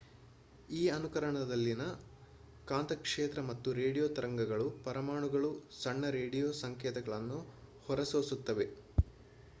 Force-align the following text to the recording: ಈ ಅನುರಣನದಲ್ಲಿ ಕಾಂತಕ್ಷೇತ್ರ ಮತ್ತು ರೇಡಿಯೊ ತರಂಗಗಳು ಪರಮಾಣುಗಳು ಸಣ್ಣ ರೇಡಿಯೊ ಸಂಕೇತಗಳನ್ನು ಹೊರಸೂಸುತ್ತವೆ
ಈ 0.69 0.89
ಅನುರಣನದಲ್ಲಿ 0.89 1.73
ಕಾಂತಕ್ಷೇತ್ರ 2.67 3.41
ಮತ್ತು 3.49 3.73
ರೇಡಿಯೊ 3.73 4.07
ತರಂಗಗಳು 4.15 4.67
ಪರಮಾಣುಗಳು 4.83 5.51
ಸಣ್ಣ 5.79 6.09
ರೇಡಿಯೊ 6.17 6.49
ಸಂಕೇತಗಳನ್ನು 6.63 7.39
ಹೊರಸೂಸುತ್ತವೆ 7.85 8.67